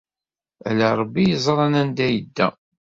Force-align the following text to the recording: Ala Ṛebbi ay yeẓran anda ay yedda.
Ala 0.67 0.87
Ṛebbi 0.99 1.21
ay 1.23 1.27
yeẓran 1.31 1.73
anda 1.81 2.03
ay 2.05 2.11
yedda. 2.15 2.47